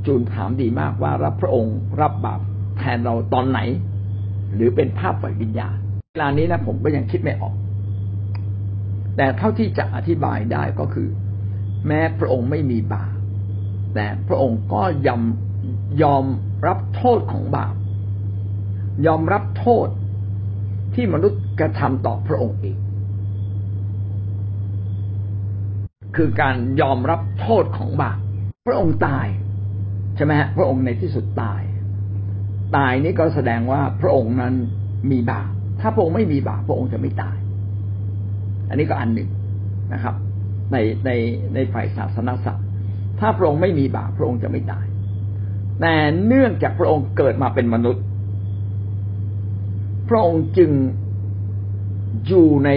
[0.05, 2.41] จูนถามดีมากว่ารับพระองค์รับบาป
[2.77, 3.59] แทนเราตอนไหน
[4.55, 5.75] หรือเป็นภาพฝ่ายวิญญาณ
[6.11, 7.55] เวลานี้นะผมก็ยังคิดไม่ออก
[9.17, 11.09] แต่เท่าที่จะอธิบายได้ก็คือ
[11.87, 13.13] แม้พระองค์ไม่มีบาป
[13.95, 15.23] แต่พระองค์ก็ยอม
[16.03, 16.25] ยอม
[16.67, 17.75] รับโทษของบาป
[19.07, 19.87] ยอมรับโทษ
[20.95, 22.77] ที่มนุษย์กระทำต่อพระองค์เอง
[26.15, 28.17] คือการยอมรับโทษของบาป
[28.67, 29.27] พระองค์ตาย
[30.19, 31.61] ช่ไหมฮะพระองค์ในที่สุดตาย
[32.77, 34.53] ตายนี่ก็แสดงว่าพระองค์นั้น
[35.11, 35.51] มีบาป
[35.81, 37.37] ถ้าพระองค์ไม่มีบาปพระองค์จะไม่ตาย
[38.69, 39.29] อันนี้ก็อันหนึ่ง
[39.93, 40.15] นะครับ
[40.71, 41.09] ในใน
[41.53, 42.67] ในฝ่ายศาสนาศาสตร์
[43.19, 44.85] ถ้าพระองค์ไม่มีบาปพระองค์จะไม่ตาย
[45.81, 48.03] แต่เนื่องจากพระองค์เกิดมาเป็นมนุษย์
[50.09, 50.71] พระองค์จึง
[52.27, 52.69] อยู่ใน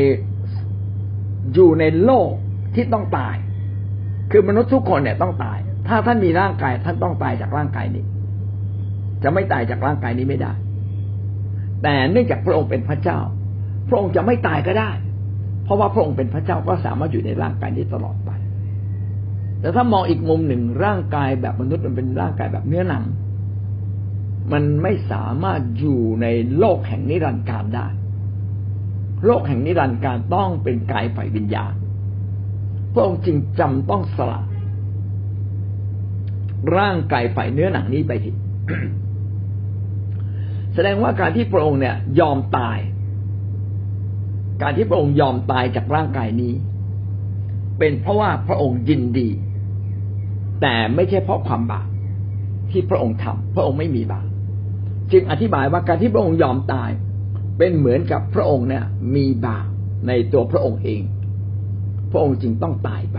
[1.55, 2.31] อยู่ในโลก
[2.75, 3.37] ที่ต้องตาย
[4.31, 8.05] คือมนุษย์ทุกคนเนี่ยต้องตาย ถ้าท่านมีร่างกายท่านต้องตายจากร่างกายนี้
[9.23, 10.53] จะไม่ตายจากร่างกายนี้ไม่ได้
[11.83, 13.19] แต่เนื่องจากพระองค์เป็นพระเจ้า
[13.89, 14.91] พระองค์จะไม่ตายก็ได้
[15.65, 18.31] เพราะว่าพระองค์เป็นพระเจ้าก็สามารถอยู่ในร่างกายนี้ตลอดไป
[19.61, 23.05] แต่ถ้ามองอีกมุมหนึ่งร่างกายแบบมนุษย์มันเป็นร่างกายแบบเนื้อหนัง
[24.53, 26.27] มันไม่สามารถอยู่ใน
[26.59, 27.87] โลกแห่งนิรันดร์การได้
[29.27, 31.75] โลกแห่งนิรันดร์การต้องเป็นกายฝ่ายวิญญาณ
[32.93, 34.41] พระองค์จึงจำต้องสละ
[36.77, 38.31] ร่างกายฝ่ายเนื้อหนังนี้ไปที
[40.75, 42.79] แสดงว่าการที่พระองค์เนี่ย ยอมตาย
[44.63, 46.53] การที่พระองค์ยอมตายจากร่างกายนี้
[47.79, 49.29] เป็นเพราะว่าพระองค์ยินดี
[50.61, 51.87] แต่ไม่ใช่เพราะความบาป
[52.71, 54.27] ที่พระองค์ทำพระองค์ไม่มีบาป
[55.13, 56.91] จึงอธิบายว่าการที่พระองค์ยอมตาย
[57.59, 59.67] เป็นเหมือนกับพระองค์เนี่ย มีบาป
[60.09, 61.03] ในตัวพระองค์เอง
[62.13, 63.19] พระองค์จึงต้องตายไป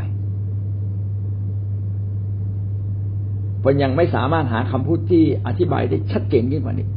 [3.63, 6.87] ผมยังไม่สามารถหาคำพูดที่อธิบายได้ชัดเจนยิ่งกว่านี้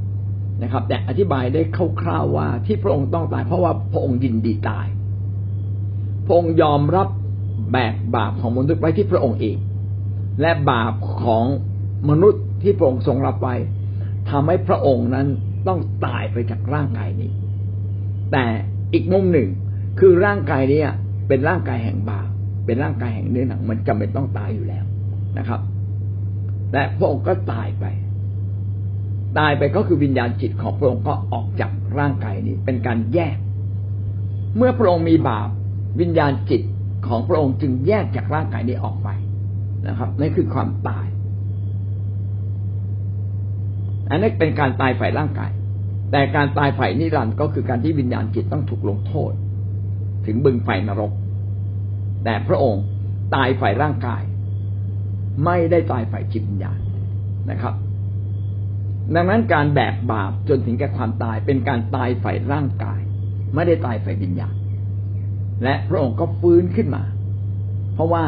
[0.62, 1.62] นะครับ แต่อธิบายได้
[2.00, 4.86] คร่าวๆว่าที่พระองค์ต้องตาย เพราะว่าพระองค์ยินดีตาย
[6.26, 7.08] พระองค์ยอมรับ
[7.72, 9.56] แบกบาปของมนุษย์ไว้ที่พระองค์เอง
[10.40, 11.44] และบาปของ
[12.10, 13.54] มนุษย์ที่พระองค์ทรงรับไว้
[14.30, 15.26] ทำให้พระองค์นั้น
[15.68, 17.30] ต้องตายไปจากร่างกายนี้
[18.32, 18.44] แต่
[18.92, 19.48] อีกมุมหนึ่ง
[19.98, 20.80] คือร่างกายนี้
[21.28, 22.28] เป็นร่างกายแห่งบาป
[22.66, 24.84] เป็นร่างกายแห่งเนื้อหนัง มันจำเป็นต้องตายอยู่แล้ว
[25.38, 25.60] นะครับ
[26.72, 27.84] และพระองค์ก็ตายไป
[29.38, 33.36] ตายไปก็คือวิญญาณจิตของพระองค์ก็ออกจากร่างกายนี้เป็นการแยก
[34.56, 35.48] เมื่อพระองค์มีบาป
[36.00, 36.62] วิญญาณจิต
[37.06, 39.08] ของพระองค์จึงแยกจากร่างกายนี้ออกไป
[39.88, 41.06] นะครับนั่นคือความตาย
[44.10, 45.50] อันนี้เป็นการตายฝ่ายร่างกาย
[46.12, 49.32] แต่การตายฝ่ายนิรันดร์ก็คือการที่วิญญาณจิตต้องถูกลงโทษ
[50.26, 51.12] ถึงบึงไฟนรก
[52.24, 52.82] แต่พระองค์
[53.34, 54.22] ตายฝ่ายร่างกาย
[55.44, 56.78] ไม่ได้ตายฝ่ายจิตวิญญาณ
[57.50, 57.74] นะครับ
[59.14, 63.00] ดังนั้นการแบกบาปจนถึงแก่ความตายเป็นการตายฝ่ายร่างกาย
[63.54, 64.54] ไม่ได้ตายฝ่ายวิญญาณ
[65.64, 67.02] และพระองค์ก็ฟื้นขึ้นมา
[67.94, 68.24] เพราะว่า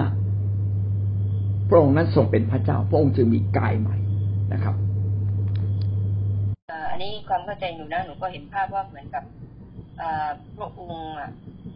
[1.69, 3.97] พระองค์นั้นทรงเป็นพระเจ้า พระองค์จึงมีกายใหม่
[4.53, 4.75] นะครับ
[6.91, 9.25] อันนี้ความเข้าใจหนูนะหนูก็เห็นภาพว่าเหมือนกับ
[10.57, 11.07] พระองค์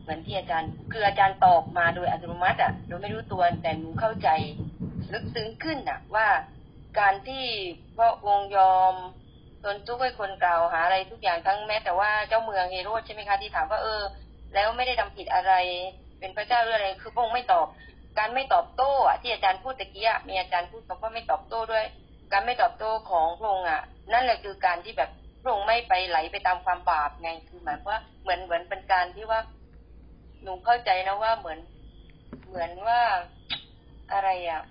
[0.02, 4.28] เหมือนที่อาจารย์คืออาจารย์ตอบมาโดยอัตโนมัติอะโดยไม่รู้ตัวแต่หนูเข้าใจ
[5.12, 6.26] ลึกซึ้งขึ้นอะว่า
[6.98, 7.44] การที่
[7.98, 8.94] พระองค์ยอม
[9.64, 14.02] ทนทุกข์ให้คนกล่าวหาอะไรทุกอย่างทั้งแม้แต่ว่าเจ้าเมืองเฮโรดใช่ไหมคะที่ถามว่าเออ
[14.54, 15.52] แล้วไม่ได้ทำผิดอะไร
[16.18, 17.66] เป็นพระเจ้าหรืออะไร คือพระองค์ไม่ตอบ
[18.18, 21.84] การไม่ตอบโต้อะที่อาจารย์พูดตะกี้มีอาจารย์พูดบอกว่าไม่ตอบโต้ด้วย
[22.32, 25.10] การไม่ตอบโต้ของพระองค์อะนั่นแหละคือการที่แบบ
[25.42, 29.40] พระองค์ไม่ไปไหลไปตามความบาปไงคือหมายว่าเหมือนเหมือนเป็นการที่ว่า
[30.42, 31.58] หนูเข้าใจนะว่าเหมือน
[32.46, 33.00] เหมือนว่า
[34.12, 34.62] อะไรอะ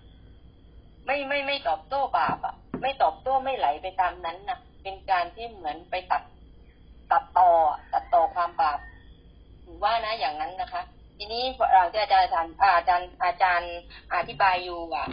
[1.06, 6.24] ไม่ไม่ไม่ตอบโต้บาปอะ ไม่ตอบโต้ไม่ไหลไปตามนั้นนะเป็นการที่เหมือนไปตัด
[7.12, 7.50] ตัดต่อ
[7.94, 8.80] ตัดต่อความบาป
[9.64, 10.82] ถือว่านะอย่างนั้นนะคะ
[11.18, 13.74] ทีนี้หลังที่อาจารย์อาจารย์อาจารย์
[14.14, 15.08] อธิบายอยู่อะ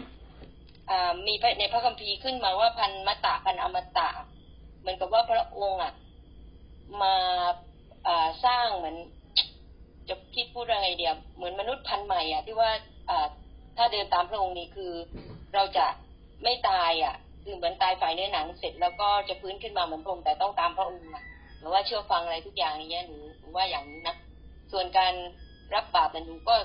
[1.27, 4.09] มีในพระคัมภีร์ขึ้นมาว่าพันมตะพันอมตะ
[4.81, 5.93] เหมือนกับว่าพระองค์อะ
[7.03, 7.15] มา
[8.45, 8.97] สร้างเหมือน
[10.09, 12.71] จะคิดพูดอะไรเดียวเหมือนมนุษย์พันธุ์ใหม่อะที่ว่า
[13.77, 14.93] ถ้าเดินตามพระองค์นี้คือ
[15.55, 15.87] เราจะ
[16.43, 21.25] ไม่ตายอะ คือเหมือนตายฝ่ายเนื้อหนังเสร็จแล้วก็จะฟื้นขึ้นมาเหมือนพระองแต่ต้องตามพระองค์อะ
[21.59, 23.17] หรือว่าเชื่อฟังอะไรทุกอย่างนี้หนู
[23.57, 24.17] ว่าอย่างนี้นะ
[24.73, 25.13] ส่วนการ
[25.75, 26.57] รับบาปหนูก็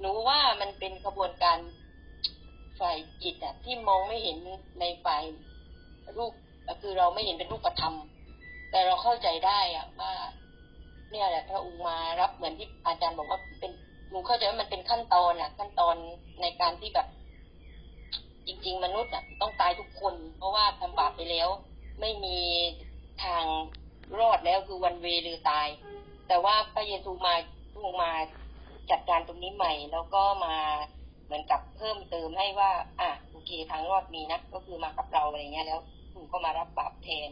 [0.00, 1.58] หนูว่ามันเป็นกระบวนการ
[2.80, 4.38] ฝ่ายจิตอะที่มองไม่เห็น
[4.80, 5.22] ในฝ่าย
[6.16, 6.32] รูป
[6.80, 7.94] คือเราไม่เห็นเป็นรูปธรรม
[8.70, 10.12] แต่เราเข้าใจได้อะว่า
[11.10, 13.72] เนี่ยแหละพระองค์มารับเหมือนที่อาจารย์บอกว่าเป็น
[14.10, 15.96] หนูเข้าใจว่ามันเป็นขั้นตอนอะ ขั้นตอน
[16.42, 17.06] ในการที่แบบ
[18.46, 21.48] จริง ๆ มนุษย์อะต้องตายทุกคน เพราะว่าทำบาปไปแล้ว
[22.00, 22.38] ไม่มี
[23.22, 23.44] ทาง
[24.18, 25.68] รอดแล้วคือวันเวหรือตาย
[26.28, 27.34] แต่ว่าพระเยซูมา
[27.84, 28.10] ลงมา
[28.90, 30.56] จัดการตรงนี้ใหม่ แล้วก็มา
[31.24, 35.80] เหมือนกับเพิ่มเติมให้ว่า อะโอเคทางรอดมีนะก็คือมากับเราอะไรเงี้ยแล้ว
[36.12, 37.30] หนูก็มารับบาปแทน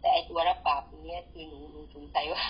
[0.00, 2.44] แต่ไอตัวรับบาปเนี้ยคือหนูหนูสงสัยว่า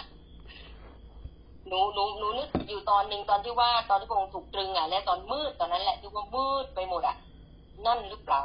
[1.67, 7.17] หนูหนูหนูนึกอยู่ตอนหนึ่งตอนที่ว่าตอนที่พระองค์ถูกตรึงอะและตอนมืดตอนนั้นแหละที่ว่ามืดไปหมดอะ
[7.87, 8.43] นั่นหรือเปล่า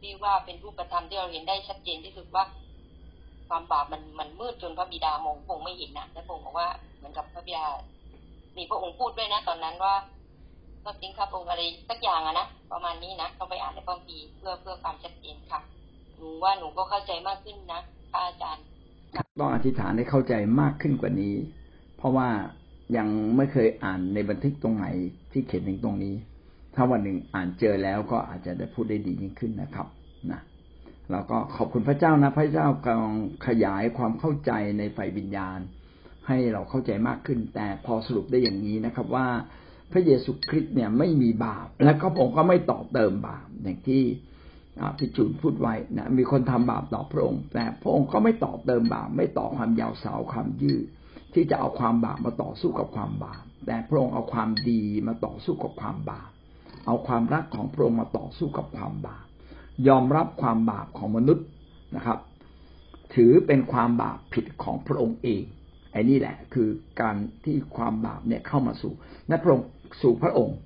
[0.00, 2.44] ที่ว่าเป็นรูปธรรมที่เราเห็นได้ชัดเจนที่สุดว่า
[3.48, 7.66] ความบาปมันมันมืดจนพระบิดามองพระองไม่เห็นนะและพระองค์บอกว่าเหมือนกับพระบิดา
[8.56, 9.94] มีพระองค์พูดด้วยนะ ตอนนั้นว่า
[10.84, 15.60] ก็จริงครับองค์อะไรสักอย่างอะนะประมาณนี้นะต้องไปอ่านในพระคัมภีร์เพื่อเพื่อความชัดเจนค่ะ
[16.16, 17.80] หนูว่าหนูก็เข้าใจมากขึ้นนะ
[18.12, 18.64] พระอาจารย์
[19.40, 21.34] ต้องอธิษฐานให้เข้าใจมากขึ้นกว่านี้
[21.96, 22.28] เพราะว่า
[22.96, 24.86] ยังไม่เคยอ่านในบันทึกตรงไหน
[25.32, 26.14] ที่เขียนถึงตรงนี้
[26.74, 29.86] ถ้าวันหนึ่งอ่านเจอแล้วก็อาจจะได้พูดได้ดียิ่งขึ้นนะครับ
[30.30, 30.40] นะ
[31.10, 33.14] เราก็ขอบคุณพระเจ้านะพระเจ้ากำลัง
[33.46, 35.58] ขยายความเข้าใจในฝ่ายวิญญาณ
[36.28, 39.28] ให้เราเข้าใจมากขึ้น แต่พอสรุปได้อย่างนี้นะครับว่า
[39.92, 44.02] พระเยซูคริสต์เนี่ยไม่มีบาป และก็ผมก็ไม่ต่อเติมบาปอย่างที่
[44.98, 50.84] พี่จุนพูดไว้นะมีคนทำบาปต่อพระองค์ แต่พระองค์ก็ไม่ต่อเติมบาป ไม่ต่อความยาวสาวความยืด
[51.34, 56.30] ที่จะเอาความบาปมาต่อสู้กับความบาป แต่พระองค์เอาความดีมาต่อสู้กับความบาป
[56.86, 59.24] เอาความรักของพระองค์มาต่อสู้กับความบาป
[59.88, 61.46] ยอมรับความบาปของมนุษย์
[61.96, 62.18] นะครับ
[63.14, 65.42] ถือเป็นความบาปผิดของพระองค์เอง
[65.92, 66.68] ไอ้นี่แหละ คือ
[67.00, 68.92] การที่ความบาปเนี่ยเข้ามาสู่
[69.28, 69.66] และพระองค์
[70.02, 70.56] สู่พระองค์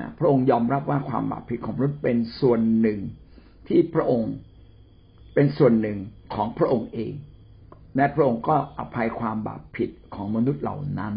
[0.00, 3.00] นะพระองค์ยอมรับว่าความบาปผิดของมนุษย์เป็นส่วนหนึ่ง
[3.68, 4.32] ที่พระองค์
[5.34, 5.98] เป็นส่วนหนึ่ง
[6.34, 7.12] ของพระองค์เอง
[7.96, 11.14] และพระองค์ก็อภัยความบาปผิดของมนุษย์เหล่านั้น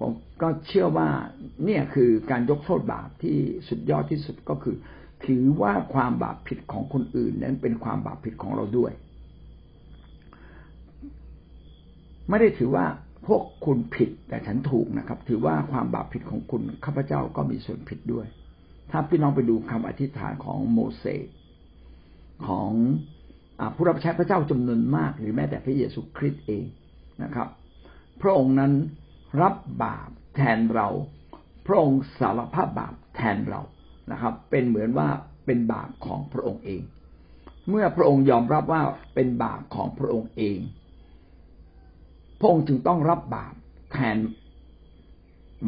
[0.00, 0.10] ผม
[0.42, 1.08] ก็เชื่อว่า
[1.64, 3.36] เนี่ยคือการยกโทษบาปที่
[3.68, 4.76] สุดยอดที่สุดก็คือ
[5.26, 8.92] ถือว่าความบาปผิดของคนอื่นนั้นเป็นความบาปผิดของเราด้วย
[12.28, 12.86] ไม่ได้ถือว่า
[13.26, 18.26] พวกคุณผิดแต่ฉันถูกนะครับ ถือว่าความบาปผิดของคุณข้าพเจ้าก็มีส่วนผิดด้วย
[18.90, 21.26] ถ้าพี่น้องไปดูคำอธิษฐานของโมเสส
[22.46, 22.70] ของ
[23.74, 26.64] ผู้รับใช้พระเจ้าจำนวนมาก หรือแม้แต่พระเยซูคริสต์เอง
[27.22, 27.48] นะครับ
[28.20, 28.72] พระองค์นั้น
[29.40, 30.88] รับบาปแทนเรา
[31.66, 33.60] พระองค์สารภาพบาปแทนเรา
[34.10, 35.08] นะครับ เป็นเหมือนว่า
[35.46, 36.82] เป็นบาปของพระองค์เอง
[37.68, 38.82] เมื่อพระองค์ยอมรับว่า
[39.14, 40.58] เป็นบาปของพระองค์เอง
[42.40, 43.54] พระองค์จึงต้องรับบาป
[43.92, 44.16] แทน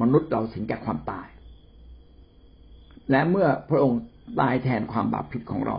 [0.00, 1.28] มนุษย์เราถึงแก่ความตาย
[3.10, 4.00] และเมื่อพระองค์
[4.40, 5.78] ตายแทนความบาปผิดของเรา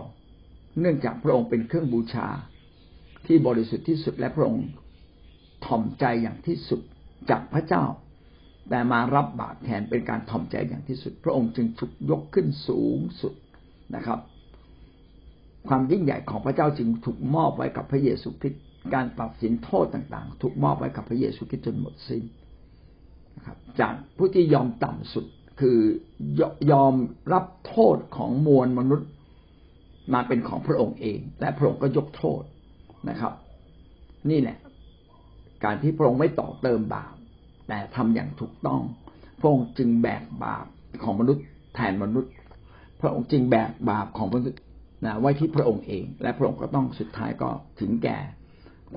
[0.80, 2.28] เนื่องจากพระองค์เป็นเครื่องบูชา
[3.26, 4.66] ที่บริสุทธิ์ที่สุดและพระองค์
[5.64, 6.80] ถ่อมใจอย่างที่สุด
[7.30, 7.84] จากพระเจ้า
[8.68, 13.34] แต่มารับบาปแทนเป็นการถ่อมใจอย่างที่สุด พระองค์จึงถูกยกขึ้นสูงสุด
[13.96, 14.18] นะครับ
[15.68, 18.62] ความยิ่งใหญ่ของพระเจ้าจึงถูกมอบไว้กับพระเยซูคริสต์
[18.94, 22.22] การตัดสินโทษต่างๆ ถูกมอบไว้กับพระเยซูคริสต์จนหมดสิ้น
[23.36, 25.24] นะครับ จากผู้ที่ยอมต่ำสุด
[25.60, 25.78] คือ
[26.72, 26.94] ยอม
[27.32, 29.08] รับโทษของมวลมนุษย์
[30.14, 32.42] มาเป็นของพระองค์เอง และพระองค์ก็ยกโทษ
[33.08, 33.32] นะครับ
[34.30, 34.56] นี่แหละ
[35.64, 37.14] การที่พระองค์ไม่ต่อเติมบาป
[37.68, 38.80] แต่ทำอย่างถูกต้อง
[39.40, 40.66] พระองค์จึงแบกบาป
[41.04, 41.44] ของมนุษย์
[41.74, 42.32] แทนมนุษย์
[43.00, 44.60] พระองค์จึงแบกบาปของมนุษย์
[45.04, 48.18] นะไว้ที่พระองค์เอง และพระองค์ก็ต้องสุดท้ายก็ถึงแก่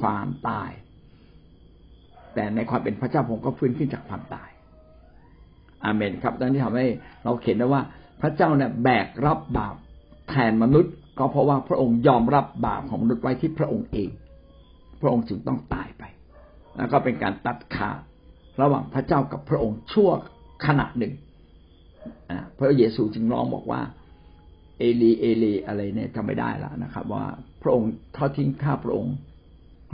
[0.01, 0.71] ความตาย
[2.33, 4.49] แต่ในความเป็นพระเจ้าผมก็ฟื้นขึ้นจากความตาย
[5.83, 6.87] อาเมนครับดังนี้ทำให้
[7.23, 7.81] เราเขียนได้ว่า
[8.21, 9.75] พระเจ้าเนี่ยแบกรับบาป
[10.29, 14.09] แทนมนุษย์ ก็เพราะว่าพระองค์ยอมรับบาปของมนุษย์ไว้ที่พระองค์เอง
[15.01, 16.03] พระองค์จึงต้องตายไป
[16.81, 17.99] แล้วก็เป็นการตัดขาด
[18.61, 20.09] ระหว่างพระเจ้ากับพระองค์ชั่ว
[20.65, 21.13] ขณะหนึ่ง
[22.57, 23.81] พระเยซูจึงร้องบอกว่า
[24.79, 27.25] เอลีเอลีอะไรเนี่ยจำไม่ได้แล้วนะครับ ว่า
[27.61, 29.15] พระองค์ทอดทิ้งข้าพระองค์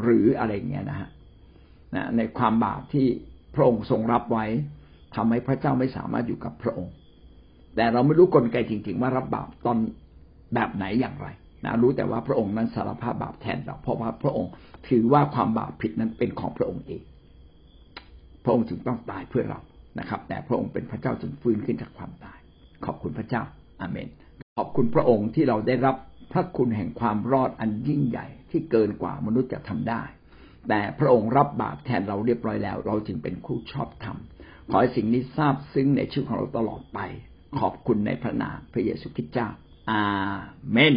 [0.02, 1.10] หรืออะไรเงี้ยนะฮะ
[1.95, 3.06] นะในความบาปที่
[3.56, 4.45] พระองค์ทรงรับไว้
[5.15, 6.93] ทำให้พระเจ้าไม่สามารถอยู่กับพระองค์
[7.76, 9.78] แต่เราไม่รู้กลไกจริง ๆ ว่ารับบาปตอน
[10.54, 11.28] แบบไหนอย่างไร
[11.63, 14.52] นะรู้แต่ว่าพระองค์นั้นสารภาพบาปแทนเราเพราะว่าพระองค์
[14.89, 17.02] ถือว่าความบาปผิดนั้นเป็นของพระองค์เอง
[18.43, 19.60] พระองค์จึงต้องตายเพื่อเรา
[20.00, 22.39] นะครับ แต่พระองค์เป็นพระเจ้าจึงฟื้นขึ้นจากความตาย
[22.86, 23.43] ขอบคุณพระเจ้า
[23.82, 24.10] อาเมน
[24.58, 25.96] ขอบคุณพระองค์ที่เราได้รับ
[26.32, 30.04] พระคุณแห่งความรอดอันยิ่งใหญ่ที่เกินกว่ามนุษย์จะทำได้
[30.70, 34.17] แต่พระองค์รับบาปแทนเราเรียบร้อยแล้ว เราจึงเป็นคู่ชอบธรรม
[34.70, 37.00] ขอให้สิ่งนี้ทราบซึ้งในชีวิตของเราตลอดไป
[37.60, 39.48] ขอบคุณในพระนามพระเยซูคริสต์เจ้า
[39.91, 40.04] อา
[40.72, 40.96] เมน